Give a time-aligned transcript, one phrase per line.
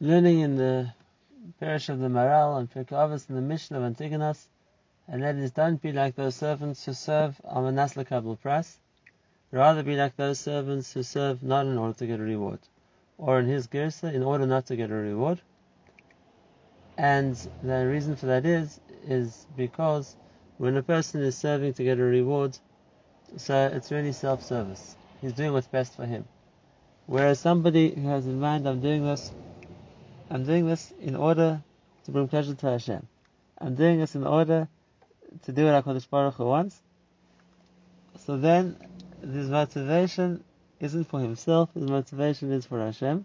[0.00, 0.92] learning in the
[1.60, 4.48] parish of the Maharal and Pirkei Avos in the Mishnah of Antigonus,
[5.06, 8.78] and that is don't be like those servants who serve on a nasla kabul price,
[9.50, 12.58] rather be like those servants who serve not in order to get a reward,
[13.18, 15.40] or in his gersa, in order not to get a reward.
[16.96, 20.16] And the reason for that is, is because
[20.58, 22.58] when a person is serving to get a reward,
[23.36, 24.96] so it's really self-service.
[25.20, 26.24] He's doing what's best for him.
[27.06, 29.32] Whereas somebody who has in mind, I'm doing this,
[30.34, 31.62] I'm doing this in order
[32.06, 33.06] to bring pleasure to Hashem.
[33.56, 34.66] I'm doing this in order
[35.44, 36.82] to do what HaKadosh Baruch Hu wants.
[38.26, 38.76] So then,
[39.20, 40.42] his motivation
[40.80, 43.24] isn't for himself, his motivation is for Hashem.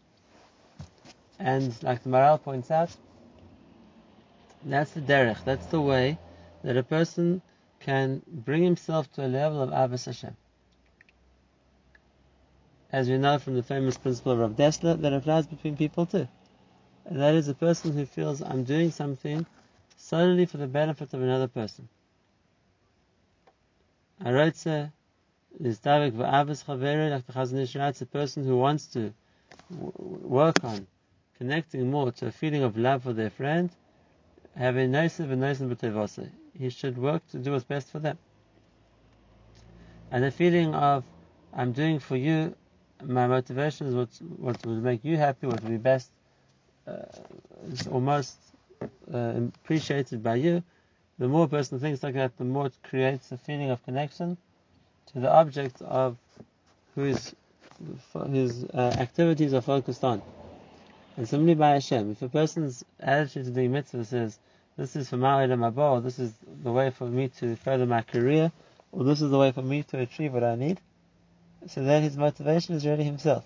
[1.40, 2.96] And like the Maharal points out,
[4.64, 6.20] that's the derech, that's the way
[6.64, 7.42] that a person
[7.80, 10.38] can bring himself to a level of Ahavas Hashem.
[12.92, 16.28] As we know from the famous principle of Rav Dessler, that applies between people too.
[17.12, 19.46] That is a person who feels I'm doing something
[19.98, 21.90] solely for the benefit of another person.
[24.24, 24.92] Arotze
[25.60, 29.12] is Davik v'avos chavere, like the Chazon Ish writes, a person who wants to
[29.72, 30.86] work on
[31.40, 33.72] connecting more to a feeling of love for their friend,
[34.56, 36.30] having noisev and noisev b'tevose.
[36.54, 38.20] He should work to do what's best for them.
[40.12, 41.04] And the feeling of
[41.54, 42.56] I'm doing for you,
[43.04, 46.12] my motivation is what what will make you happy, what will be best,
[47.72, 48.38] is almost
[49.14, 49.18] uh,
[49.64, 50.64] appreciated by you.
[51.18, 54.38] The more a person thinks like that, the more it creates a feeling of connection
[55.14, 56.18] to the object of
[56.96, 57.34] whose
[58.16, 60.22] uh, activities are focused on.
[61.18, 64.40] And similarly by Hashem, if a person's attitude to doing mitzvahs is
[64.78, 66.34] this is for my Ma'olam this is
[66.64, 68.52] the way for me to further my career,
[68.94, 70.80] or this is the way for me to achieve what I need,
[71.68, 73.44] so then his motivation is really himself.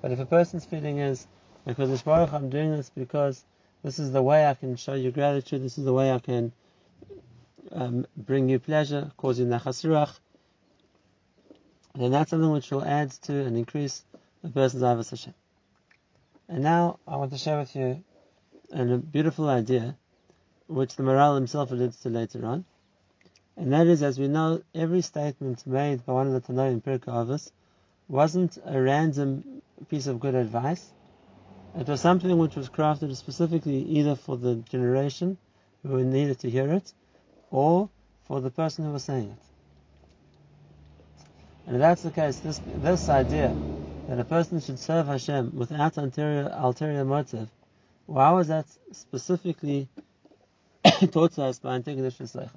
[0.00, 1.26] But if a person's feeling is,
[1.66, 3.44] because Baruch I'm doing this because
[3.82, 6.52] this is the way I can show you gratitude, this is the way I can
[7.72, 10.18] um, bring you pleasure, cause you nachas ruach,
[11.94, 14.04] then that's something which will add to and increase
[14.44, 15.34] a person's ahavas Hashem.
[16.48, 18.04] And now I want to share with you
[18.72, 19.96] a beautiful idea,
[20.68, 22.64] which the Maharal himself alludes to later on.
[23.56, 26.82] And that is, as we know, every statement made by one of the Tanoi in
[26.82, 27.50] Pirkei Avos
[28.08, 30.92] wasn't a random piece of good advice.
[31.78, 35.36] It was something which was crafted specifically either for the generation
[35.82, 36.92] who needed to hear it,
[37.50, 37.90] or
[38.24, 39.38] for the person who was saying it.
[41.66, 43.54] And if that's the case, this, this idea
[44.08, 47.50] that a person should serve Hashem without ulterior, ulterior motive,
[48.06, 49.88] why was that specifically
[51.10, 52.50] taught to us by Antigonus Yisrael?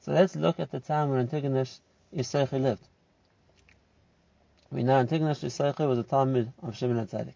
[0.00, 1.80] So let's look at the time when Antigonus
[2.14, 2.88] Yisrael lived.
[4.72, 7.34] We know Antigonus Yisrael was a Talmud of Shimon HaTzadik.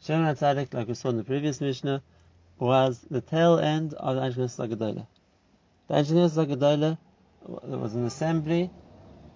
[0.00, 2.02] Shimon HaTzadik, like we saw in the previous Mishnah,
[2.58, 5.06] was the tail end of the Antigonus Agadola.
[5.88, 6.98] The Antigonus Agadola
[7.42, 8.70] was an assembly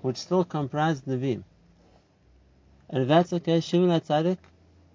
[0.03, 1.45] which still comprised Nevi'im.
[2.89, 4.39] And if that's okay, Shimon HaTzadik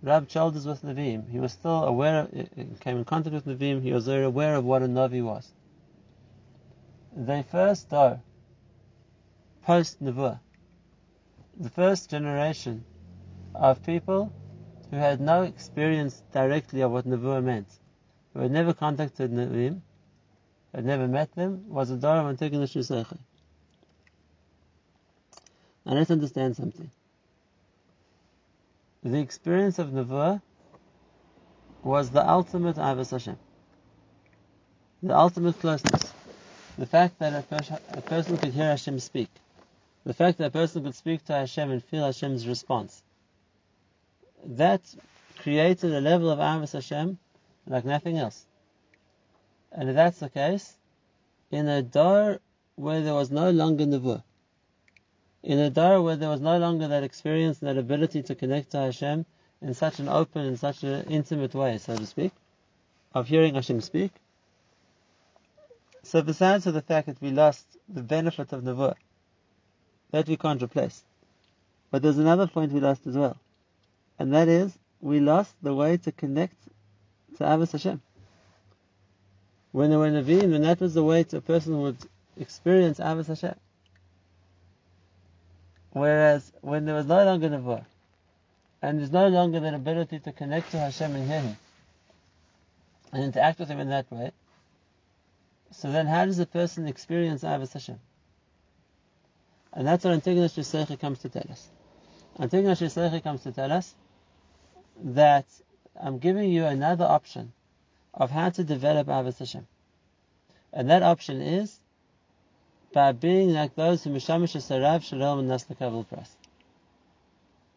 [0.01, 1.29] rubbed shoulders with Nevi'im.
[1.29, 4.65] He was still aware, of, came in contact with Nevi'im, he was very aware of
[4.65, 5.51] what a Navi was.
[7.15, 8.19] They first, though,
[9.63, 10.39] post Nevuah,
[11.57, 12.83] the first generation
[13.53, 14.31] of people
[14.95, 17.67] who had no experience directly of what Nevuah meant,
[18.33, 19.81] who had never contacted Nevi'im,
[20.73, 23.17] had never met them, was a Dor of Antigonus Yisrael.
[25.85, 26.89] Now let's understand something.
[29.03, 30.41] The experience of Nevuah
[31.83, 33.37] was the ultimate Ahavas Hashem.
[35.03, 36.13] The ultimate closeness.
[36.77, 39.29] The fact that a, a, person could hear Hashem speak.
[40.05, 43.03] The fact that a person could speak to Hashem and feel Hashem's response.
[44.45, 44.81] That
[45.39, 47.17] created a level of Ahavas Hashem
[47.67, 48.45] like nothing else.
[49.71, 50.75] And if that's the case,
[51.51, 52.39] in a door
[52.75, 54.23] where there was no longer Nevuah,
[55.43, 58.71] in a dar where there was no longer that experience and that ability to connect
[58.71, 59.25] to Hashem
[59.61, 62.31] in such an open and such an intimate way, so to speak,
[63.13, 64.11] of hearing Hashem speak.
[66.03, 68.95] So besides the fact that we lost the benefit of Nevuah,
[70.11, 71.03] that we can't replace.
[71.89, 73.37] But there's another point we lost as well.
[74.17, 76.55] And that is, we lost the way to connect
[77.37, 78.01] to Ahavas Hashem.
[79.71, 81.97] When there were Nevi'im, and that was the way to a person would
[82.39, 83.55] experience Ahavas Hashem.
[85.91, 87.85] Whereas when there was no longer Nevuah,
[88.81, 91.57] and there's no longer that ability to connect to Hashem and hear Him,
[93.11, 94.31] and interact with Him in that way,
[95.71, 97.99] so then how does a person experience Ahavas Hashem?
[99.73, 101.67] And that's what Antigonus Yisrael comes to tell us.
[102.39, 103.93] Antigonus Yisrael comes to tell us
[105.03, 105.45] that
[105.99, 107.53] I'm giving you another option
[108.13, 109.67] of how to develop Ahavas Hashem.
[110.73, 111.79] And that option is
[112.93, 116.29] by being like those who Mishamish Sarav Shalom and Nasla Pras.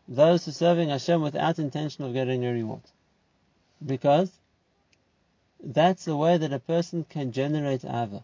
[0.06, 2.82] Those who serving Hashem without intention of getting a reward.
[3.84, 4.30] Because
[5.62, 8.22] that's the way that a person can generate Ava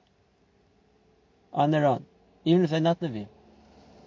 [1.53, 2.07] on their own,
[2.45, 3.29] even if they're not Nevi'im.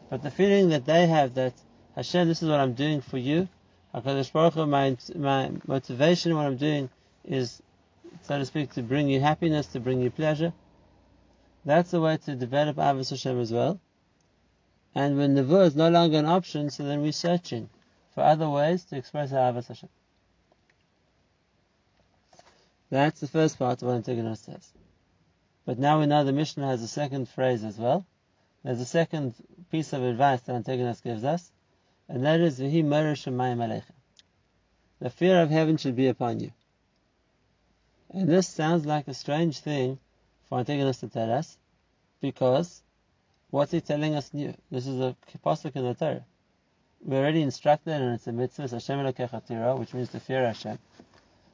[0.10, 1.54] But the feeling that they have that
[1.96, 3.48] Hashem, this is what I'm doing for you,
[4.02, 6.90] HaKadosh Baruch Hu, my, my motivation, what I'm doing
[7.26, 7.62] is,
[8.24, 10.54] so to speak, to bring you happiness, to bring you pleasure.
[11.66, 13.80] That's the way to develop Ahavas Hashem as well.
[14.94, 17.70] And when Nevuah is no longer an option, so then we're searching
[18.14, 19.90] for other ways to express our Ahavas Hashem.
[22.90, 24.72] That's the first part of what Antigonus says.
[25.66, 28.06] But now we know the Mishnah has a second phrase as well.
[28.64, 29.36] There's a second
[29.72, 31.52] piece of advice that Antigonus gives us,
[32.10, 33.84] and that is V'hi Shemayim Aleichem.
[35.00, 36.52] The fear of heaven should be upon you.
[38.10, 40.00] And this sounds like a strange thing
[40.48, 41.58] for Antigonus to tell us,
[42.22, 42.82] because
[43.50, 44.54] what's he telling us new?
[44.72, 45.16] This is a
[45.46, 46.26] pasuk in the Torah.
[47.02, 50.80] We're already instructed, and it's a mitzvah, Hashem Elokecha which means to fear Hashem.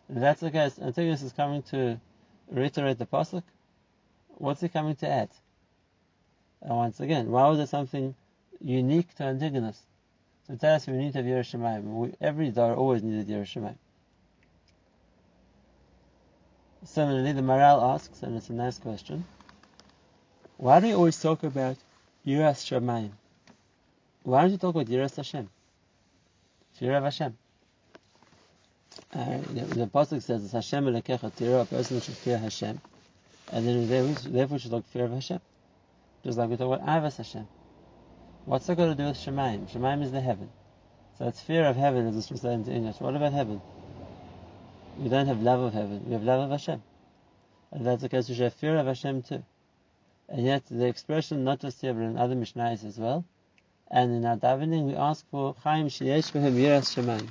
[0.09, 1.99] If that's the case, Antigonus is coming to
[2.49, 3.43] reiterate the pasuk.
[4.35, 5.29] What's he coming to add?
[6.61, 8.15] And once again, why was it something
[8.61, 9.81] unique to Antigonus?
[10.47, 12.15] So tell us we need to have Yiras Shamayim.
[12.19, 13.77] Every Dar always needed Yiras Shamayim.
[16.85, 19.23] Similarly, the Maharal asks, and it's a nice question,
[20.57, 21.77] why do we always talk about
[22.27, 23.11] Yiras Shamayim?
[24.23, 25.49] Why don't you talk about Yiras Hashem?
[26.81, 27.37] Of Hashem.
[29.13, 32.81] Uh, the, the Apostle says, it's Hashem Elekecha Tira, a person should fear Hashem.
[33.53, 35.39] And then therefore should talk fear of Hashem.
[36.25, 37.47] Just like we talk about Ahavas Hashem.
[38.45, 39.71] What's that got to do with Shemaim?
[39.71, 40.49] Shemaim is the heaven.
[41.17, 42.99] So it's fear of heaven as it's translated into English.
[42.99, 43.61] What about heaven?
[44.97, 46.83] We don't have love of heaven, we have love of Hashem.
[47.71, 49.43] And that's the case, we have fear of Hashem too.
[50.29, 53.25] And yet the expression, not just here but in other Mishnahs as well,
[53.89, 57.27] and in our davening we ask for Chaim Sheyesh Behem Yiras Shemaim.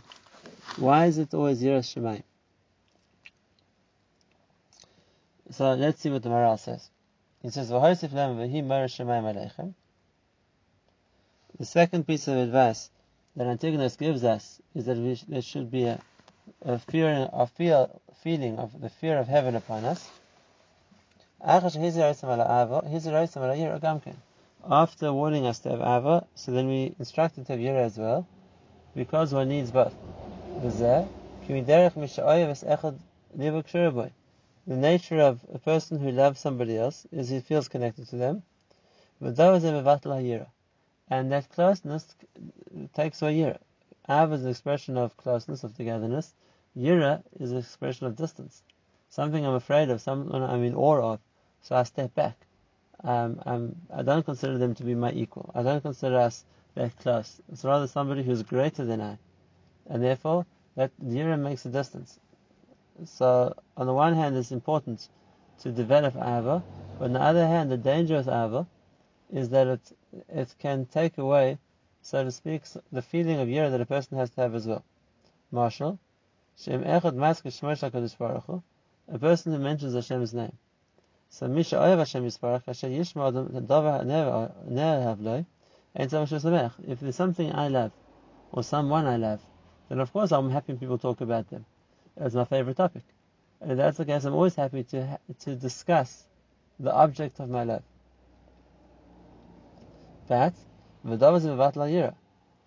[0.76, 2.22] Why is it always Yiras Shemaim?
[5.50, 6.88] So let's see what the Maharal says.
[7.42, 9.74] He says, "V'hoisif lem v'hi shemaim aleichem."
[11.58, 12.88] The second piece of advice
[13.36, 16.00] that Antigonus gives us is that we, there should be a,
[16.62, 20.10] a fear, a feeling of the fear of heaven upon us.
[21.44, 21.78] After
[25.12, 28.26] warning us to have Ava, so then we instructed to have Yira as well,
[28.94, 29.94] because one needs both.
[34.66, 38.42] The nature of a person who loves somebody else is he feels connected to them.
[41.08, 42.14] And that closeness
[42.94, 43.58] takes away yira.
[44.08, 46.34] Av is an expression of closeness, of togetherness.
[46.76, 48.62] Yira is an expression of distance.
[49.08, 51.20] Something I'm afraid of, someone I'm in awe of,
[51.60, 52.36] so I step back.
[53.04, 55.50] Um, I'm, I don't consider them to be my equal.
[55.54, 56.44] I don't consider us
[56.74, 57.40] that close.
[57.52, 59.18] It's rather somebody who's greater than I.
[59.86, 60.46] And therefore,
[60.76, 62.18] that yira makes a distance.
[63.04, 65.08] So on the one hand, it's important
[65.60, 66.62] to develop ava,
[66.98, 68.66] but on the other hand, the danger of ava
[69.32, 69.96] is that it
[70.28, 71.58] it can take away,
[72.02, 74.84] so to speak, the feeling of yira that a person has to have as well.
[75.50, 75.98] Marshall,
[76.56, 78.62] Shem Echad Maske Baruch Hu,
[79.08, 80.56] a person who mentions Hashem's name.
[81.28, 85.46] So Misha Oyev Hashem Yisparach, Hashem Yishma Adam Dava Ner Havloi,
[85.94, 87.92] and If there's something I love,
[88.52, 89.40] or someone I love,
[89.88, 91.64] then of course I'm happy when people talk about them
[92.16, 93.02] as my favorite topic.
[93.60, 96.26] And if that's the case, I'm always happy to to discuss
[96.80, 97.82] the object of my love.
[100.28, 102.14] V'davar ze mevat la'yira,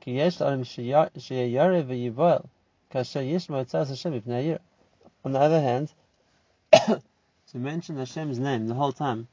[0.01, 2.45] ki yesh la'olim sheyare v'yivoel
[2.91, 4.59] kasher yishma etzaz Hashem ibnei yira.
[5.24, 5.91] On the other hand,
[6.71, 9.27] to mention Hashem's name the whole time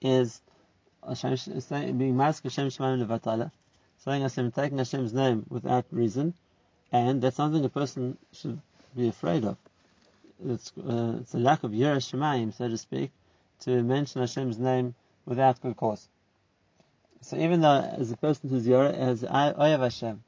[0.00, 0.40] is
[1.02, 3.50] being masked Hashem Shemaim levatala,
[3.98, 6.34] saying Hashem, taking Hashem's name without reason,
[6.90, 8.60] and that's something a person should
[8.96, 9.56] be afraid of.
[10.44, 13.10] It's, uh, it's a lack of Yiras Shemaim, so to speak,
[13.60, 14.94] to mention Hashem's name
[15.26, 16.08] without good cause.
[17.20, 20.22] So even though as a person who's Yer, as Oyav Hashem,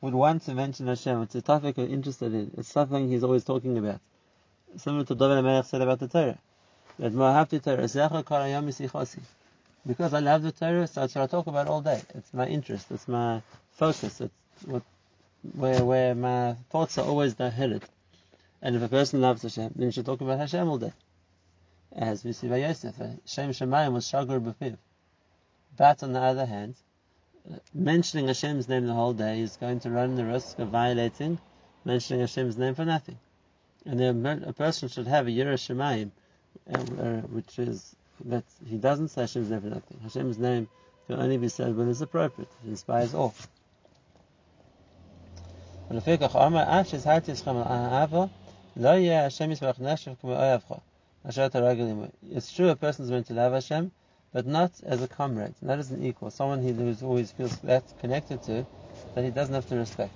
[0.00, 3.44] would want to mention Hashem, it's a topic I'm interested in, it's something he's always
[3.44, 4.00] talking about.
[4.76, 6.38] Similar to David HaMelech said about the Torah.
[6.98, 7.88] That Mo'ahavti Torah,
[9.86, 12.00] because I love the Torah, so that's what I talk about all day.
[12.14, 14.32] It's my interest, it's my focus, it's
[14.64, 14.82] what
[15.54, 17.82] where where my thoughts are always headed.
[18.60, 20.92] And if a person loves Hashem, then he should talk about Hashem all day.
[21.94, 22.96] As we see by Yosef,
[23.26, 24.78] Shem Shemayim was Shagur B'piv.
[25.76, 26.74] But on the other hand,
[27.74, 31.38] mentioning Hashem's name the whole day is going to run the risk of violating
[31.84, 33.18] mentioning Hashem's name for nothing.
[33.84, 36.10] And a person should have a Yirah Shemayim,
[36.72, 37.96] uh, which is
[38.26, 39.98] that he doesn't say Hashem's name for nothing.
[40.02, 40.68] Hashem's name
[41.06, 42.50] can only be said when it's appropriate.
[42.64, 43.32] It inspires awe.
[51.24, 53.92] It's true a person is meant to love Hashem,
[54.32, 56.72] but not as a comrade, not as an equal, someone he
[57.04, 58.66] always feels that connected to
[59.14, 60.14] that he doesn't have to respect.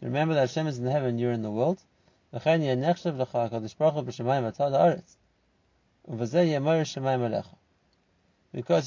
[0.00, 1.78] Remember that Hashem is in heaven, you're in the world.
[2.32, 2.58] Because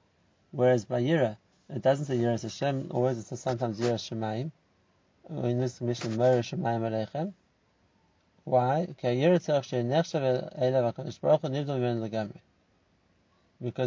[0.51, 1.37] Whereas by Yira,
[1.69, 4.51] it doesn't say Yira Hashem, always it says sometimes Yira Shemayim.
[5.31, 7.33] In this mission, Mora Shemayim Aleichem.
[8.45, 8.87] Why?
[8.87, 9.17] Because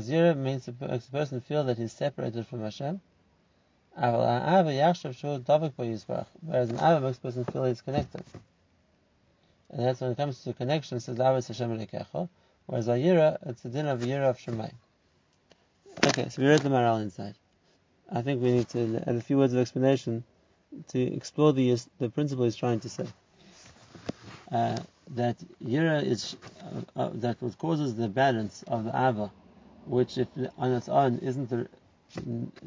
[0.10, 0.72] Yira means the
[1.12, 3.00] person feel that he's separated from Hashem,
[4.00, 4.30] Whereas
[6.70, 8.24] an Ava makes a person feel he's connected.
[9.72, 12.30] And that's when it comes to connection, it says Ahavas Hashem Elikecha.
[12.68, 14.72] Whereas Ayira, it's the din of Ayira of Shemai.
[16.06, 17.36] Okay, so we read the Maharal inside.
[18.12, 20.24] I think we need to add a few words of explanation
[20.90, 23.08] to explore the the principle he's trying to say.
[24.52, 24.78] Uh,
[25.16, 29.32] that Yira is uh, uh, that what causes the balance of the Ava,
[29.86, 30.28] which if
[30.58, 31.68] on its own isn't the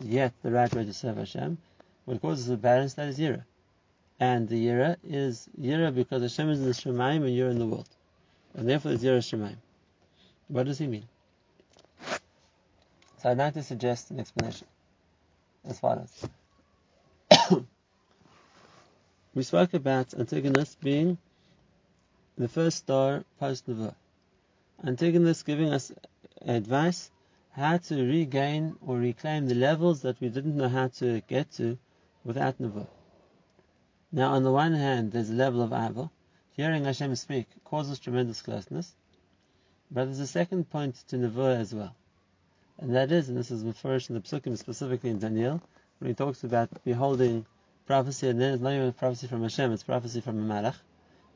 [0.03, 1.59] yet the right way to serve Hashem.
[2.05, 3.45] What causes the balance that is Yira.
[4.19, 7.67] And the Yira is Yira because Hashem is in the Shemaim and you're in the
[7.67, 7.89] world.
[8.55, 9.57] And therefore it's Yira Shemaim.
[10.49, 11.05] What does he mean?
[13.23, 14.67] So I'd like to suggest an explanation
[15.65, 16.29] as follows.
[19.35, 21.19] we spoke about Antigonus being
[22.41, 23.95] the first star post Nebuah.
[24.83, 25.93] Antigonus giving us
[26.41, 27.11] advice
[27.51, 31.77] how to regain or reclaim the levels that we didn't know how to get to
[32.25, 32.87] without Nevuah.
[34.11, 36.11] Now, on the one hand, there's a level of Ava.
[36.53, 38.95] Hearing Hashem speak causes tremendous closeness.
[39.91, 41.95] But there's a second point to Nevuah as well.
[42.79, 45.61] And that is, and this is first in the Psukim, specifically in Daniel,
[45.99, 47.45] when he talks about beholding
[47.87, 50.77] prophecy, and then it's not even prophecy from Hashem, it's prophecy from a Malach.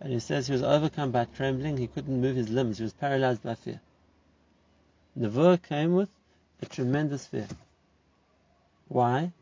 [0.00, 2.92] And he says he was overcome by trembling, he couldn't move his limbs, he was
[2.92, 3.80] paralyzed by fear.
[5.16, 6.10] Nevuah came with
[6.60, 7.48] a tremendous fear.
[8.88, 9.32] Why?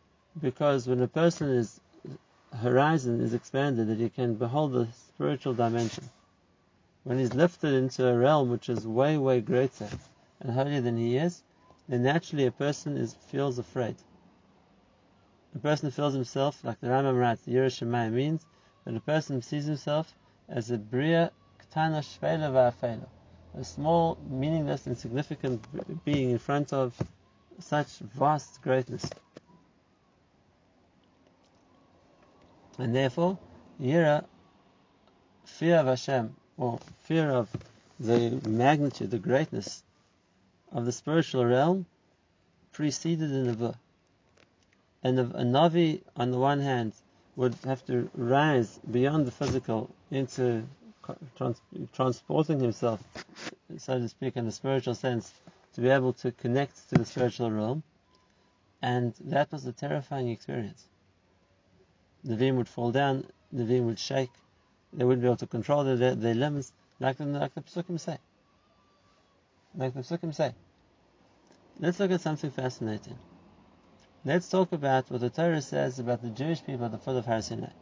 [0.40, 1.80] Because when a person's
[2.54, 6.10] horizon is expanded, that he can behold the spiritual dimension.
[7.02, 9.88] When he's lifted into a realm which is way, way greater
[10.40, 11.42] and holier than he is,
[11.88, 13.96] then naturally a person is feels afraid.
[15.54, 18.46] A person feels himself, like the Rambam writes, the Yiras Shamayim means
[18.84, 20.14] that a person sees himself
[20.52, 23.08] as a bria ktana shvela va'afela
[23.58, 25.64] a small, meaningless, insignificant
[26.04, 26.94] being in front of
[27.58, 29.04] such vast greatness.
[32.78, 33.38] And therefore,
[33.80, 34.24] Yira,
[35.44, 37.50] fear of Hashem, or fear of
[38.00, 39.82] the magnitude, the greatness
[40.72, 41.84] of the spiritual realm,
[42.72, 43.74] preceded in the Nebuah.
[45.02, 46.94] And a Navi, on the one hand,
[47.36, 50.64] would have to rise beyond the physical into
[51.36, 51.60] trans-
[51.92, 53.02] transporting himself,
[53.78, 55.32] so to speak, in the spiritual sense,
[55.74, 57.82] to be able to connect to the spiritual realm.
[58.82, 60.84] And that was a terrifying experience.
[62.24, 64.30] The Nevi'im would fall down, the Nevi'im would shake,
[64.92, 68.18] they wouldn't be able to control their, their limbs, like the, like the Psukim say.
[69.74, 70.54] Like the Psukim say.
[71.78, 73.18] Let's look at something fascinating.
[74.24, 77.26] Let's talk about what the Torah says about the Jewish people at the foot of
[77.26, 77.72] Har Sinai.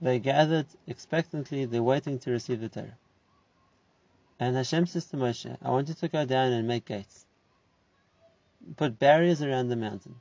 [0.00, 2.96] They gathered expectantly, they're waiting to receive the Torah.
[4.38, 7.26] And Hashem says to Moshe, I want you to go down and make gates.
[8.76, 10.14] Put barriers around the mountain.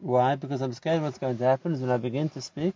[0.00, 0.36] Why?
[0.36, 2.74] Because I'm scared what's going to happen is when I begin to speak,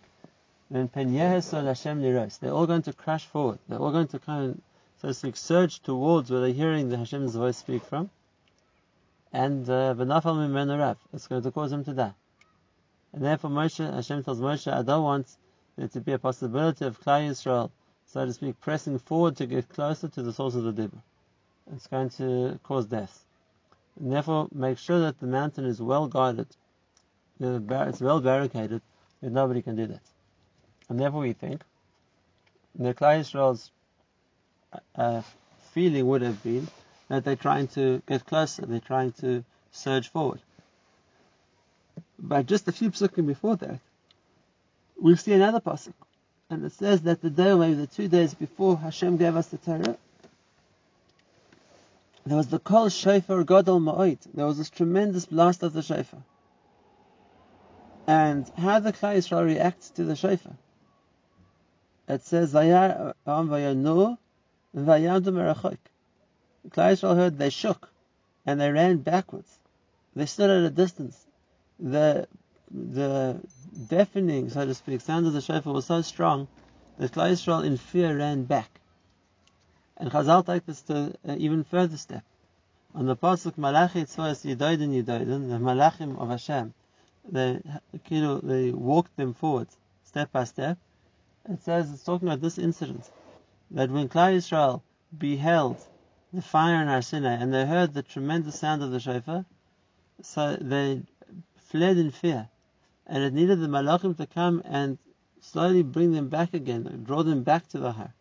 [0.69, 3.57] then Hashem They're all going to crash forward.
[3.67, 4.61] They're all going to kind of,
[5.01, 8.11] so to speak, surge towards where they're hearing the Hashem's voice speak from.
[9.33, 12.13] And benafal uh, it's going to cause them to die.
[13.13, 15.27] And therefore Moshe, Hashem tells Moshe, I don't want
[15.77, 17.71] there to be a possibility of Klal Yisrael,
[18.05, 21.01] so to speak, pressing forward to get closer to the source of the Dibur.
[21.73, 23.23] It's going to cause death.
[23.99, 26.47] And therefore, make sure that the mountain is well guarded,
[27.39, 28.81] it's well barricaded,
[29.21, 30.01] that nobody can do that.
[30.89, 31.63] And therefore we think
[32.75, 33.71] the Klal Yisrael's
[34.95, 35.21] uh,
[35.73, 36.67] feeling would have been
[37.11, 40.39] that they're trying to get closer, they're trying to surge forward.
[42.17, 43.81] But just a few psukim before that,
[44.97, 45.91] we see another pasuk,
[46.49, 49.57] and it says that the day, maybe the two days before Hashem gave us the
[49.57, 49.97] Torah,
[52.25, 54.19] there was the kol shofar gadol ma'oid.
[54.33, 56.23] There was this tremendous blast of the shofar.
[58.07, 60.55] And how the Klal Yisrael reacts to the shofar?
[62.07, 64.17] It says, "Vayar am um, vayanu
[64.73, 65.90] vayamdu merachok."
[66.69, 67.91] Klal Yisrael heard they shook,
[68.45, 69.59] and they ran backwards.
[70.15, 71.25] They stood at a distance.
[71.79, 72.27] The
[72.69, 73.41] the
[73.87, 76.47] deafening, so to speak, sound of the shofar was so strong
[76.97, 78.79] that Klal Yisrael in fear ran back.
[79.97, 82.23] And Chazal take this to an even further step.
[82.93, 86.73] On the pasuk Malachi Tzvos Yidoidin Yidoidin, the Malachim of Hashem,
[87.29, 87.61] they,
[88.09, 89.67] they walked them forward,
[90.03, 90.77] step by step.
[91.49, 93.09] It says it's talking about this incident
[93.71, 94.81] that when Klal Yisrael
[95.17, 95.77] beheld
[96.33, 99.45] the fire in Har Sinai and they heard the tremendous sound of the shofar,
[100.21, 101.01] so they
[101.57, 102.47] fled in fear,
[103.05, 104.97] and it needed the Malachim to come and
[105.41, 108.13] slowly bring them back again, draw them back to the Har.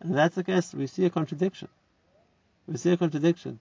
[0.00, 1.68] And that's the case, we see a contradiction.
[2.66, 3.60] We see a contradiction.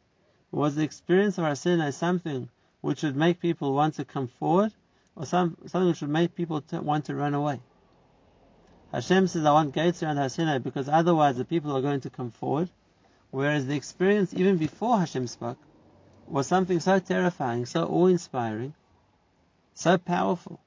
[0.52, 2.50] Was the experience of our sin something
[2.82, 4.72] which would make people want to come forward,
[5.16, 7.60] or some, something which would make people want to run away?
[8.94, 12.10] Hashem says, I want gates around Har Sinai because otherwise the people are going to
[12.10, 12.70] come forward.
[13.32, 15.60] Whereas the experience, even before Hashem spoke,
[16.28, 18.74] was something so terrifying, so awe inspiring,
[19.74, 20.60] so powerful,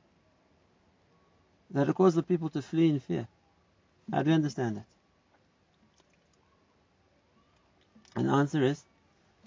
[1.70, 3.26] that it caused the people to flee in fear.
[4.12, 4.86] How do you understand that?
[8.14, 8.84] And the answer is,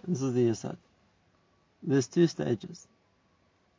[0.07, 0.77] this is the Yasad.
[1.83, 2.87] There's two stages.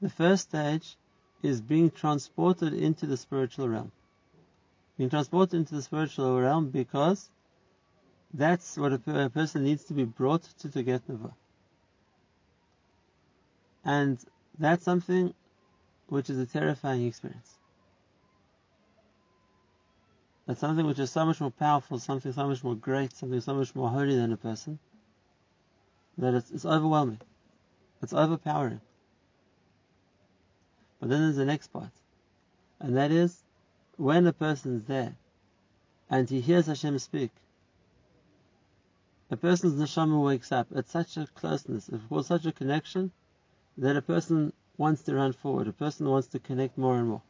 [0.01, 0.97] The first stage
[1.43, 3.93] is being transported into the spiritual realm.
[4.97, 7.29] Being transported into the spiritual realm because
[8.37, 11.33] that's what a, a person needs to be brought to to get Nava.
[13.85, 14.19] And
[14.59, 15.33] that's something
[16.09, 17.55] which is a terrifying experience.
[20.47, 23.55] That's something which is so much more powerful, something so much more great, something so
[23.55, 24.79] much more holy than a person,
[26.19, 27.21] that it's, it's overwhelming.
[28.03, 28.81] It's overpowering.
[31.01, 31.91] But then there's the next part.
[32.79, 33.43] And that is,
[33.97, 35.17] when a person is there,
[36.09, 37.31] and he hears Hashem speak,
[39.31, 43.11] a person's neshama wakes up at such a closeness, it such a connection,
[43.79, 47.23] that a person wants to run forward, a person wants to connect more and more.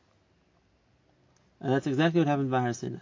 [1.60, 2.98] And that's exactly what happened by Har Sinai.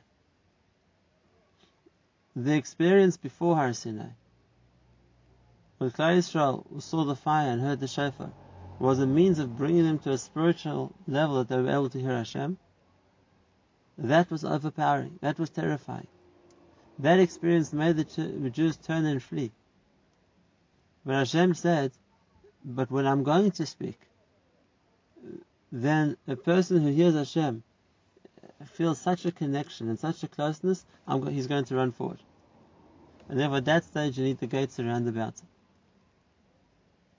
[2.36, 4.10] The experience before Har Sinai,
[5.78, 8.32] when Klal Yisrael saw the fire and heard the shofar,
[8.78, 12.00] was a means of bringing them to a spiritual level that they were able to
[12.00, 12.58] hear Hashem.
[13.98, 15.18] That was overpowering.
[15.20, 16.08] That was terrifying.
[16.98, 19.52] That experience made the Jews turn and flee.
[21.04, 21.92] But Hashem said,
[22.64, 23.98] but when I'm going to speak,
[25.70, 27.62] then a person who hears Hashem
[28.42, 32.20] uh, feels such a connection and such a closeness, go- he's going to run forward.
[33.28, 35.34] And therefore, at that stage, you need the gates around about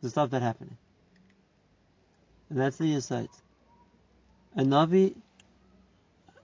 [0.01, 0.77] to stop that happening.
[2.49, 3.29] And that's the Yisait.
[4.55, 5.15] A Navi,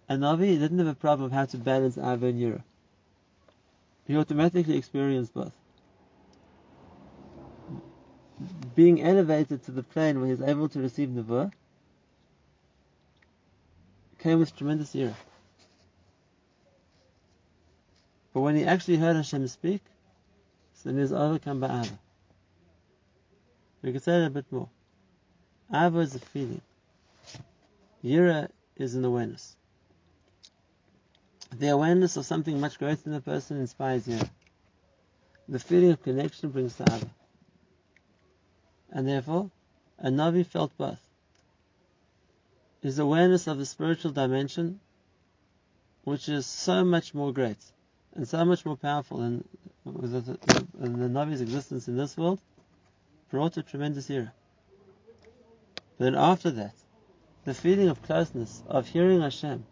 [0.09, 2.63] a Navi didn't have a problem of how to balance Ava and Yira.
[4.11, 5.53] He automatically experienced both.
[8.75, 11.49] Being elevated to the plane where he's able to receive Nevuah
[14.19, 15.15] came with tremendous ira.
[18.33, 19.81] But when he actually heard Hashem speak,
[20.83, 21.99] then he was overcome by Ava.
[23.81, 24.67] We could say that a bit more.
[25.73, 26.61] Ava is a feeling.
[28.03, 29.55] Yira is an awareness.
[31.57, 34.19] The awareness of something much greater than the person inspires you.
[35.47, 37.09] The feeling of connection brings to Ava.
[38.89, 39.51] And therefore,
[39.99, 40.99] a Navi felt both
[42.81, 44.79] is awareness of the spiritual dimension,
[46.03, 47.57] which is so much more great
[48.15, 49.43] and so much more powerful than,
[49.85, 50.21] the,
[50.79, 52.39] the Navi's existence in this world,
[53.29, 54.33] brought a tremendous era.
[55.97, 56.73] But Then after that,
[57.45, 59.65] the feeling of closeness, of hearing Hashem,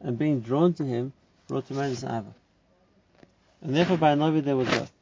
[0.00, 1.12] and being drawn to Him,
[1.48, 2.34] brought tremendous ava.
[3.62, 4.92] And therefore, by Navi there was both.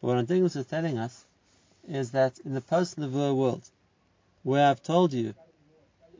[0.00, 1.24] What Antigonus is telling us
[1.88, 3.68] is that in the post-Nevuah world,
[4.42, 5.34] where I've told you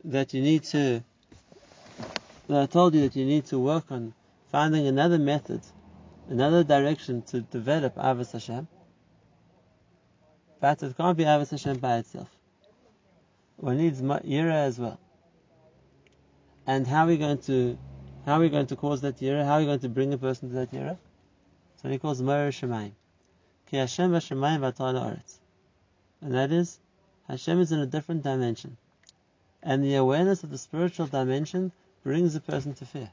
[0.05, 1.03] that you need to,
[2.47, 4.13] that I told you that you need to work on
[4.51, 5.61] finding another method,
[6.27, 8.67] another direction to develop Ahavas Hashem.
[10.59, 12.29] But it can't be Ahavas Hashem by itself.
[13.57, 14.99] One needs Yira as well.
[16.69, 17.79] And how are we going to
[18.27, 19.43] how we going to cause that yira?
[19.43, 20.99] How are we going to bring a person to that yira?
[21.81, 22.91] So he calls Mer Shemaim.
[23.65, 25.39] Ki Hashem Hashemayim Aretz.
[26.21, 26.79] And that is,
[27.27, 28.77] Hashem is in a different dimension.
[29.63, 31.71] And the awareness of the spiritual dimension
[32.03, 33.09] brings a person to fear.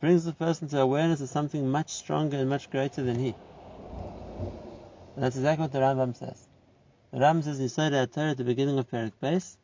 [0.00, 3.34] Brings the person to awareness of something much stronger and much greater than he.
[5.14, 6.46] And that's exactly what the Rambam says.
[7.12, 9.56] The Rambam says in Torah at the beginning of Perik Beis,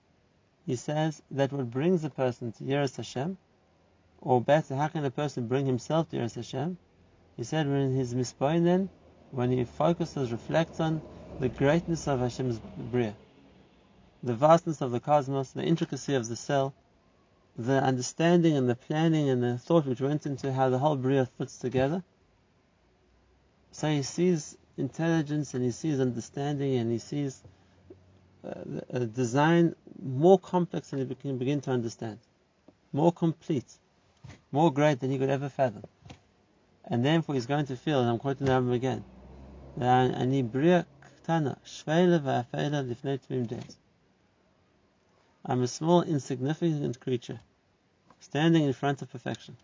[0.66, 3.38] he says that what brings a person to Yiras Hashem,
[4.20, 6.76] or better, how can a person bring himself to Yiras Hashem?
[7.37, 8.90] He said when he's mispoin then,
[9.31, 11.02] when he focuses, reflects on
[11.38, 13.16] the greatness of Hashem's Bria,
[14.22, 16.74] the vastness of the cosmos, the intricacy of the cell,
[17.57, 21.26] the understanding and the planning and the thought which went into how the whole Bria
[21.26, 22.02] fits together.
[23.72, 27.42] So he sees intelligence and he sees understanding and he sees
[28.46, 32.18] uh, a design more complex than you can begin to understand,
[32.92, 33.78] more complete,
[34.52, 35.82] more great than you could ever fathom.
[36.85, 39.04] And therefore, he's going to feel, and I'm quoting the Rambam again,
[45.44, 47.40] I'm a small, insignificant creature
[48.20, 49.56] standing in front of perfection.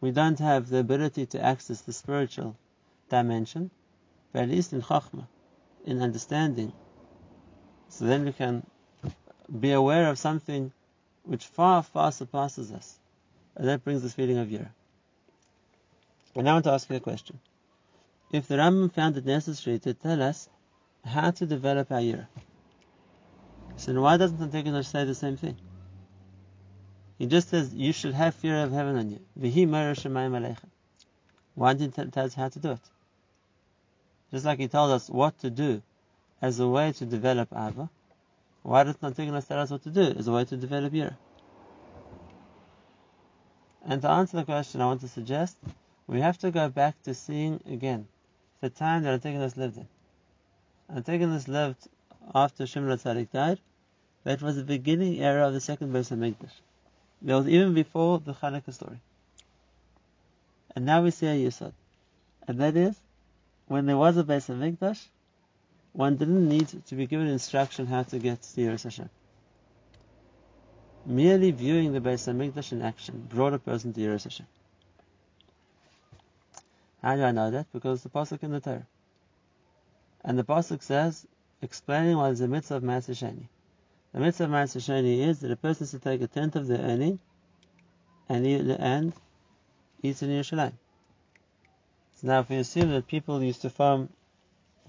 [0.00, 2.56] We don't have the ability to access the spiritual
[3.08, 3.70] dimension,
[4.32, 5.26] but at least in Chokhmah,
[5.84, 6.72] in understanding.
[7.88, 8.66] So then we can
[9.60, 10.72] be aware of something
[11.24, 12.98] which far, far surpasses us.
[13.56, 14.70] And that brings this feeling of Yira.
[16.34, 17.38] And now I want to ask you a question.
[18.32, 20.48] If the Rambam found it necessary to tell us
[21.04, 22.26] how to develop our Yira,
[23.76, 25.56] so why doesn't Antigonus say the same thing?
[27.18, 29.20] He just says you should have fear of heaven on you.
[31.54, 32.80] Why didn't he tell us how to do it?
[34.32, 35.82] Just like he told us what to do
[36.40, 37.90] as a way to develop Ava,
[38.62, 41.16] why doesn't Antigonus tell us what to do as a way to develop Yira?
[43.84, 45.56] And to answer the question, I want to suggest
[46.06, 48.06] we have to go back to seeing again
[48.60, 49.88] the time that Antigonus lived in.
[50.88, 51.88] Antigonus lived
[52.34, 53.60] after Shimon Tzadik died.
[54.24, 56.52] That was the beginning era of the second Beis Hamikdash.
[57.22, 59.00] That was even before the Hanukkah story.
[60.74, 61.72] And now we see a Yisod.
[62.46, 63.00] And that is,
[63.72, 65.02] when there was a Beis Hamikdash,
[65.94, 69.08] one didn't need to be given instruction how to get to Yiras Hashem.
[71.06, 74.46] Merely viewing the Beis Hamikdash in action brought a person to Yiras Hashem.
[77.02, 77.66] How do I know that?
[77.72, 78.86] Because the pasuk in the Torah,
[80.22, 81.26] and the pasuk says,
[81.62, 83.48] explaining what is the mitzvah of Maaseh Sheni.
[84.12, 86.80] The mitzvah of Maaseh Sheni is that a person should take a tenth of their
[86.80, 87.18] earning
[88.28, 89.14] and eat, and
[90.02, 90.74] eat in Yerushalayim.
[92.22, 94.08] So now, if we assume that people used to farm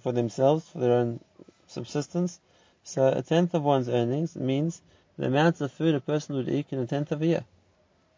[0.02, 1.19] for themselves, for their own
[1.65, 2.39] subsistence,
[2.84, 4.84] so a tenth of one's earnings means
[5.17, 7.43] the amount of food a person would eat in a tenth of a year.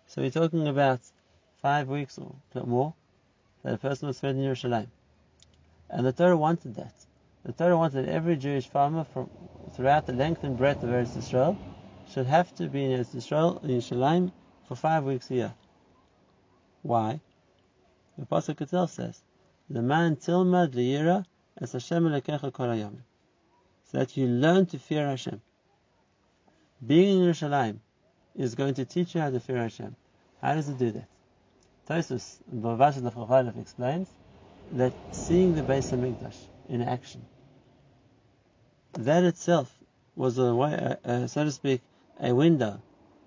[0.07, 0.99] So we're talking about
[1.61, 2.93] five weeks or more
[3.63, 4.87] that a person would spend in Yerushalayim.
[5.89, 6.93] And the Torah wanted that.
[7.45, 9.29] The Torah wanted every Jewish farmer from
[9.71, 11.55] throughout the length and breadth of Eretz Yisrael
[12.11, 14.33] should have to be in Eretz Yisrael, in Yerushalayim,
[14.67, 15.53] for five weeks a year.
[16.81, 17.21] Why?
[18.17, 19.21] The Pasuk itself says,
[19.69, 21.25] "The man tilmad liyira
[21.57, 22.73] as Hashem elekecha kol
[23.85, 25.41] so that you learn to fear Hashem.
[26.85, 27.79] Being in Yerushalayim
[28.35, 29.95] is going to teach you how to fear Hashem.
[30.41, 31.07] How does it do that?
[31.87, 34.09] Tosus Bavash Lefachalef explains
[34.71, 36.37] that seeing the Beis Hamikdash
[36.69, 37.21] in action,
[38.93, 39.77] that itself
[40.15, 40.95] was a way,
[41.27, 41.81] so to speak,
[42.19, 42.81] a window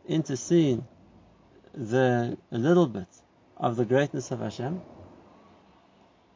[0.07, 0.87] into seeing
[1.75, 3.07] the a little bit
[3.59, 4.81] of the greatness of Hashem,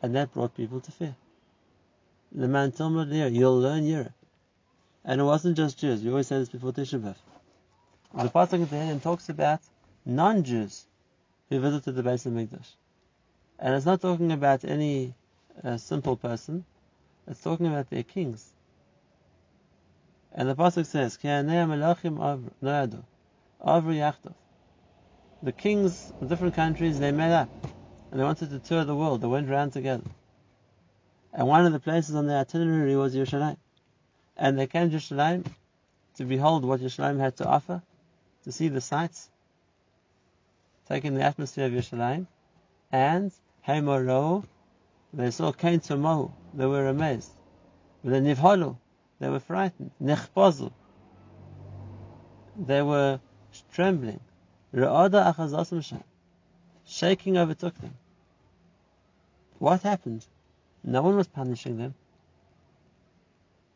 [0.02, 1.14] and that brought people to fear.
[2.32, 4.12] The man told me, you'll learn Yira.
[5.04, 6.02] And it wasn't just Jews.
[6.02, 7.16] We always say this before Tisha B'Av.
[8.14, 9.60] The pasuk at the end talks about
[10.04, 10.84] non-Jews
[11.48, 12.74] who visited the Beis Hamikdash,
[13.58, 15.14] and it's not talking about any
[15.62, 16.64] uh, simple person.
[17.26, 18.48] It's talking about their kings.
[20.32, 21.18] And the pasuk says,
[25.42, 27.48] The kings of different countries they met up
[28.10, 29.22] and they wanted to tour the world.
[29.22, 30.04] They went around together.
[31.32, 33.56] And one of the places on their itinerary was Yerushalayim.
[34.36, 35.46] And they came to Yerushalayim
[36.16, 37.82] to behold what Yerushalayim had to offer,
[38.44, 39.30] to see the sights,
[40.88, 42.26] taking the atmosphere of Yerushalayim,
[42.90, 43.32] and
[43.66, 44.44] Heimoro,
[45.12, 47.30] they saw Kain Tomohu, they were amazed.
[48.02, 48.76] With the Nivholu,
[49.18, 49.90] they were frightened.
[50.02, 50.72] Nechpozu,
[52.56, 53.20] they were
[53.72, 54.20] trembling.
[54.74, 56.02] Ra'ada Achazasim
[56.84, 57.94] shaking overtook them.
[59.58, 60.26] What happened?
[60.82, 61.94] No one was punishing them.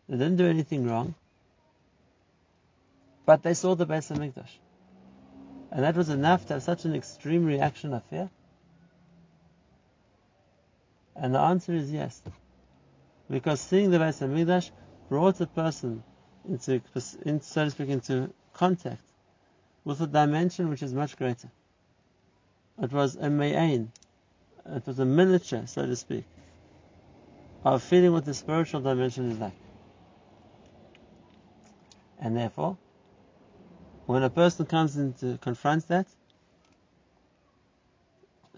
[0.09, 1.15] They didn't do anything wrong.
[3.27, 4.59] But they saw the Beis Hamikdash.
[5.71, 8.31] And that was enough to have such an extreme reaction of fear?
[11.15, 12.21] And the answer is yes.
[13.29, 14.71] Because seeing the Beis Hamikdash
[15.09, 16.03] brought a person
[16.49, 19.03] into, so to speak, into contact
[19.87, 21.49] with a dimension which is much greater.
[22.83, 23.93] It was a mayin,
[24.67, 26.25] it was a miniature, so to speak,
[27.65, 29.55] of feeling what the spiritual dimension is like.
[32.19, 32.77] And therefore,
[34.07, 36.09] when a person comes in to confront that,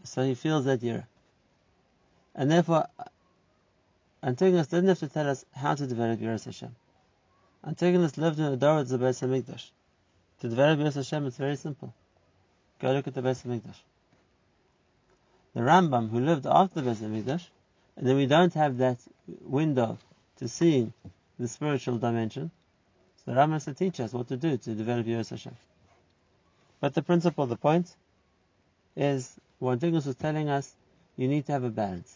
[0.05, 1.07] so he feels that year.
[2.35, 2.87] And therefore,
[4.23, 6.75] Antigonus didn't have to tell us how to develop Yiras Hashem.
[7.67, 9.71] Antigonus lived in a Dor of the Beis Hamikdash.
[10.41, 11.93] To develop Yiras Hashem, it's very simple.
[12.79, 13.81] Go look at the Beis Hamikdash.
[15.55, 17.45] The Rambam, who lived after the Beis Hamikdash,
[17.97, 18.99] and then we don't have that
[19.43, 19.99] window
[20.37, 20.93] to seeing
[21.41, 22.53] the spiritual dimension,
[23.17, 25.57] so the Rambam has to teach us what to do to develop Yiras Hashem.
[26.81, 27.97] But the principle, the point,
[28.97, 30.73] is what Antigonus was telling us,
[31.17, 32.15] you need to have a balance.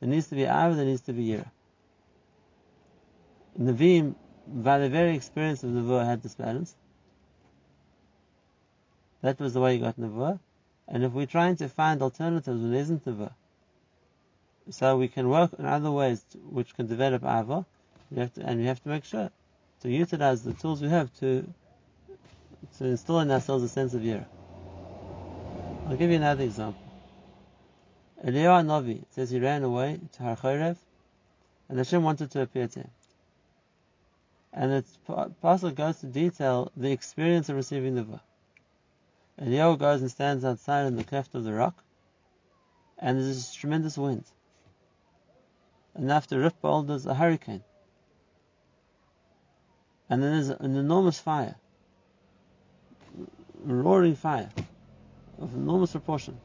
[0.00, 1.50] There needs to be Av, there needs to be Yira.
[3.58, 4.14] Nevi'im,
[4.46, 6.74] by the very experience of Nevuah, had this balance.
[9.22, 10.38] That was the way you got Nevuah.
[10.88, 13.32] And if we're trying to find alternatives when there isn't Nevuah,
[14.70, 17.64] so we can work in other ways which can develop Ava,
[18.14, 19.30] and we have to make sure
[19.80, 21.46] to utilize the tools we have to
[22.78, 24.24] to instill in ourselves a sense of Yira.
[25.88, 26.80] I'll give you another example.
[28.24, 30.76] Eliyahu Navi says he ran away to Har Chorev,
[31.68, 32.90] and Hashem wanted to appear to him.
[34.52, 38.20] And the apostle goes to detail the experience of receiving the book.
[39.42, 41.82] Eliyahu goes and stands outside in the cleft of the rock,
[42.98, 44.24] and there's this tremendous wind.
[45.96, 47.64] Enough to rip boulders, a hurricane.
[50.08, 51.56] And then there's an enormous fire,
[53.64, 54.50] roaring fire
[55.38, 56.38] of enormous proportion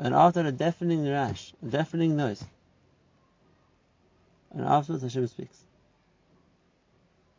[0.00, 2.42] and after a deafening rash, a deafening noise.
[4.50, 5.58] And afterwards Hashem speaks.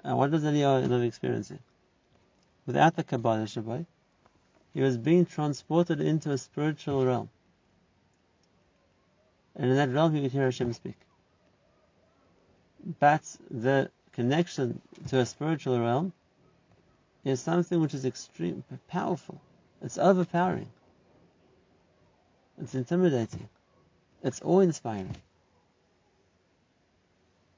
[0.04, 1.60] And what does Eliyahu end up experiencing?
[2.68, 3.86] Without the Kabbalah Shabbat,
[4.74, 7.30] he was being transported into a spiritual realm.
[9.56, 10.98] And in that realm he could hear Hashem speak.
[13.00, 16.14] But the connection to a spiritual realm
[17.24, 19.42] is something which is extreme, powerful.
[19.82, 20.70] It's overpowering.
[22.62, 23.50] It's intimidating.
[24.24, 25.16] It's awe-inspiring.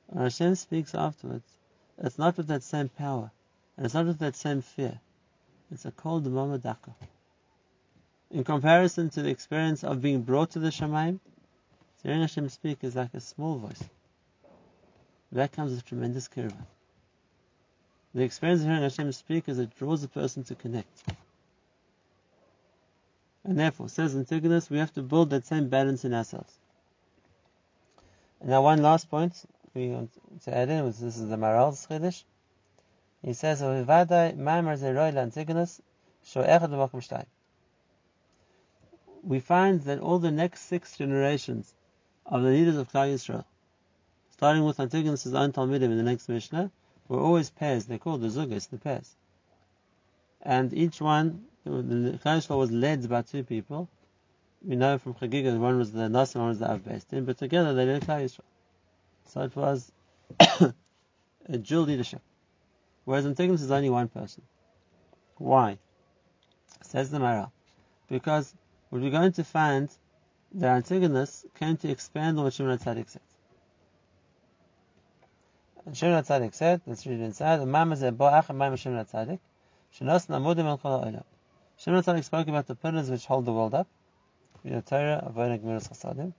[0.08, 1.48] When Hashem speaks afterwards,
[1.98, 3.32] it's not with that same power,
[3.76, 5.00] and it's not with that same fear.
[5.74, 6.94] It's a cold mamadaka.
[8.30, 11.20] In comparison to the experience of being brought to the Shemaim,
[12.04, 13.84] hearing Hashem speak is like a small voice.
[15.32, 16.68] That comes with tremendous kirva.
[18.14, 21.12] The experience of hearing Hashem speak is it draws a person to connect.
[23.44, 26.54] And therefore, says Antigonus, we have to build that same balance in ourselves.
[28.42, 29.34] And now one last point
[29.74, 30.12] we want
[30.44, 32.24] to add in, this is the Maharal's Chiddush.
[33.24, 33.86] He says, We
[39.40, 41.74] find that all the next six generations
[42.26, 43.46] of the leaders of Klal Yisrael,
[44.32, 46.70] starting with Antigonus' own Talmudim in the next Mishnah,
[47.08, 47.86] were always pairs.
[47.86, 49.16] They're called the Zugas, the pairs.
[50.42, 53.88] And each one the Klal Yisrael was led by two people.
[54.62, 57.74] We know from Chagiga one was the Nas one was the Av Din, but together
[57.74, 58.42] they led Klal Yisrael.
[59.28, 59.94] So it was
[60.40, 62.22] a dual leadership.
[63.06, 64.44] Whereas Antigonus is only one person.
[65.38, 65.78] Why?
[66.84, 67.52] Says the Maharal.
[68.08, 68.54] Because
[68.92, 69.90] we're going to find
[70.54, 73.22] that Antigonus came to expand on what Shimon HaTzadik said.
[75.86, 79.40] And Shimon HaTzadik said, let's read it inside, Mama said, Shimon HaTzadik,
[79.98, 81.24] Shenos Namudim El Kol Ha'olam.
[81.78, 83.88] Shimon Tzadik spoke about the pillars which hold the world up.
[84.64, 86.34] Torah, Avodah, Gemiras Chasadim.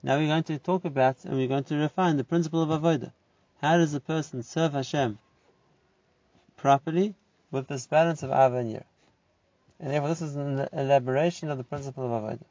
[0.00, 3.12] Now we're going to talk about and we're going to refine the principle of avodah.
[3.60, 5.18] How does a person serve Hashem
[6.56, 7.16] properly
[7.50, 8.84] with this balance of ava and yir?
[9.80, 12.44] And therefore, this is an elaboration of the principle of avodah.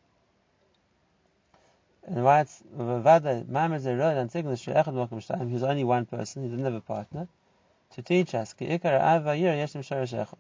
[2.06, 6.44] And why it's Vavada, Mamar Zerod and Tignish Echad Mokum Shtayim, he's only one person,
[6.44, 7.28] he didn't have a partner,
[7.96, 10.38] to teach us, Ki Ikar Ava Yir Yeshim Sharish Echad.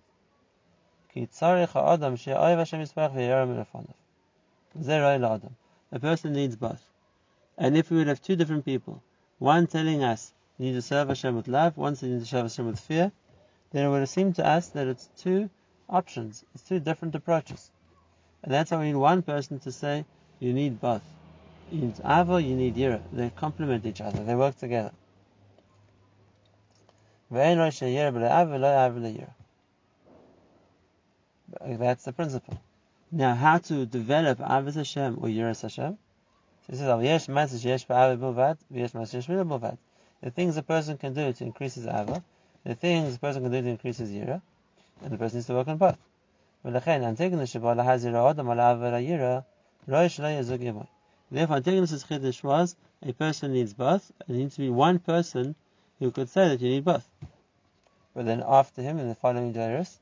[1.14, 3.96] Ki Tzarech HaAdam She'oiv Hashem Yisparach V'yeram Minafonov.
[4.82, 5.56] Zerod Adam.
[5.92, 6.84] A person needs both.
[7.58, 9.02] And if we would have two different people,
[9.40, 12.30] one telling us, you need to serve Hashem with love, one saying you need to
[12.30, 13.12] serve Hashem with fear,
[13.72, 15.50] then it would have seemed to us that it's two
[15.90, 17.72] options, it's two different approaches.
[18.44, 20.06] And that's why we need one person to say,
[20.40, 21.04] you need both.
[21.72, 23.02] In Ava, you need Yira.
[23.12, 24.24] They complement each other.
[24.24, 24.92] They work together.
[31.62, 32.62] That's the principle.
[33.12, 35.98] Now, how to develop Ahavas Hashem or Yiras Hashem?
[36.68, 39.78] So he says, "Al yesh matzis yesh ba'ava bilvad, yesh matzis yesh bilvad."
[40.22, 42.22] The things a person can do to increase his ava,
[42.66, 44.42] the things a person can do to increase his yira,
[45.02, 45.98] and the person needs to work on both.
[46.66, 49.46] ולכן, I'm taking the Shabbat lahazira adam al ava yira,
[49.88, 50.88] roish lo yazug imon.
[51.32, 55.56] Therefore, Antigonus's chiddush was a person needs both, and there needs to be one person
[56.00, 57.08] who could say that you need both.
[58.14, 60.00] But then after him, in the following Jairus,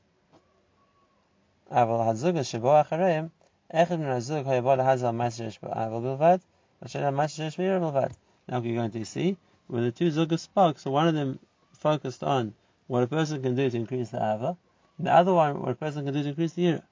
[1.70, 3.28] אבל הזוג שבו אחריהם,
[3.72, 6.38] אחד מן הזוג היה בא להזל מס שיש בו אבל בלבד,
[6.82, 9.36] now we're going to see,
[9.66, 11.38] when the two zugas spoke, so one of them
[11.72, 12.54] focused on
[12.86, 14.56] what a person can do to increase the ava,
[14.98, 16.82] and the other one what a person can do to increase the ira.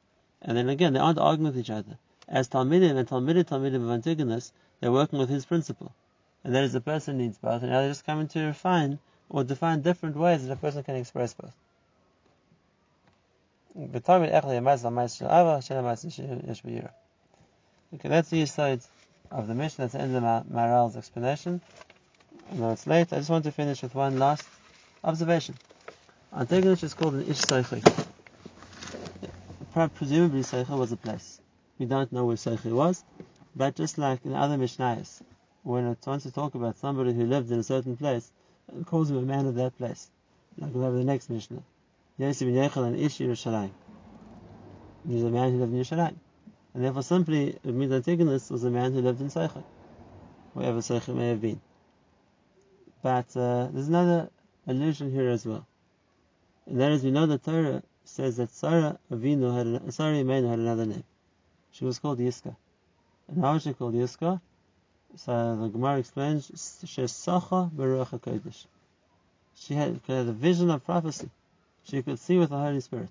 [0.42, 1.98] And then again, they aren't arguing with each other.
[2.28, 5.92] As Talmidim and Talmidim Talmidim of Antigonus, they're working with his principle.
[6.42, 9.44] And that is the person needs both, and now they're just coming to refine or
[9.44, 11.54] define different ways that a person can express both.
[17.94, 18.80] Okay, that's the side
[19.34, 19.54] of the.
[19.54, 21.60] That's the end of Maharal's explanation.
[22.52, 23.12] Know it's late.
[23.12, 24.46] I just want to finish with one last
[25.02, 25.56] observation.
[26.32, 28.06] Antigonus is called an Ish Seichi.
[29.94, 31.40] Presumably Seichi was a place.
[31.78, 33.02] We don't know where Seichi was,
[33.56, 35.20] but just like in other Mishnayos,
[35.64, 38.30] when it wants to talk about somebody who lived in a certain place,
[38.72, 40.10] it calls him a man of that place.
[40.58, 41.62] Like we'll have the next Mishnah.
[42.18, 43.70] Yosef ben Yechel and Ish Yerushalayim.
[45.08, 46.23] He's a man who lived in Yerushalayim.
[46.74, 49.62] And therefore simply it means Antigonus was a man who lived in Seicha,
[50.52, 51.60] wherever Seicha may have been.
[53.02, 54.30] But uh, there's another
[54.66, 55.66] allusion here as well.
[56.66, 60.58] And that is we know the Torah says that Sarah Avinu had Sarah Imenu had
[60.58, 61.04] another name.
[61.72, 62.56] She was called Yiska.
[63.28, 64.40] And how was she called Yiska?
[65.16, 68.66] So the Gemara explains, Shesacha B'Ruach HaKodesh.
[69.54, 71.30] She had, had a vision of prophecy.
[71.84, 73.10] She could see with the Holy Spirit.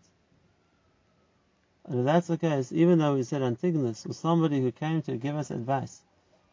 [1.86, 5.36] And that's the case, even though we said Antigonus was somebody who came to give
[5.36, 6.02] us advice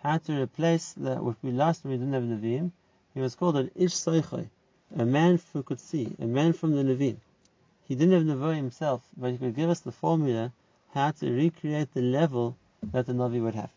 [0.02, 2.72] how to replace the, what we lost when we didn't have Nevi'im,
[3.14, 4.48] he was called an Ish Soichai,
[4.96, 7.18] a man who could see, a man from the Nevi'im.
[7.84, 10.52] He didn't have Nevi'im himself, but he could give us the formula
[10.94, 13.70] how to recreate the level that the Navi would have.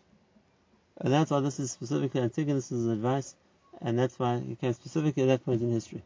[0.97, 3.35] And that's why this is specifically Antigonus' advice,
[3.81, 6.03] and that's why he came specifically at that point in history.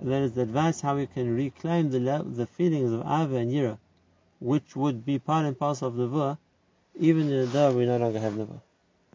[0.00, 3.52] And that is the advice how we can reclaim the the feelings of Ava and
[3.52, 3.78] Yira,
[4.40, 6.38] which would be part and parcel of Nevuah,
[6.98, 8.60] even though we no longer have Nevuah.